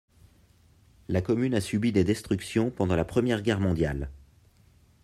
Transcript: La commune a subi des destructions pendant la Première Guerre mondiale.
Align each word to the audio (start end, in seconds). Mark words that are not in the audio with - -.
La 1.09 1.21
commune 1.21 1.53
a 1.53 1.61
subi 1.61 1.91
des 1.91 2.03
destructions 2.03 2.71
pendant 2.71 2.95
la 2.95 3.05
Première 3.05 3.43
Guerre 3.43 3.59
mondiale. 3.59 4.09